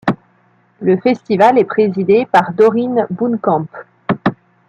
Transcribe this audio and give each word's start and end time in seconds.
Le 0.79 0.97
festival 0.97 1.59
est 1.59 1.63
présidé 1.65 2.25
par 2.25 2.53
Doreen 2.53 3.05
Boonekamp. 3.11 3.67